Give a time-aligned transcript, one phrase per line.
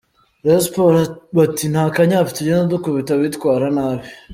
[0.43, 4.07] Rayon Sports bati ni akanyafu tugenda dukubita abitwara nabi.